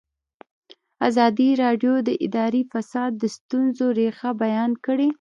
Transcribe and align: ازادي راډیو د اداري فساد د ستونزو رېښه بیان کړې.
ازادي 1.07 1.49
راډیو 1.63 1.93
د 2.07 2.09
اداري 2.25 2.63
فساد 2.71 3.11
د 3.17 3.23
ستونزو 3.35 3.85
رېښه 3.99 4.29
بیان 4.43 4.71
کړې. 4.85 5.09